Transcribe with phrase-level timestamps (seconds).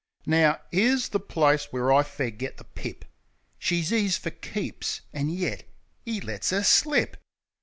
[0.25, 3.05] Now, 'ere's the place where I fair git the pip!
[3.59, 5.63] She's 'is for keeps, an' yet
[6.07, 7.17] 'e lets 'er slip!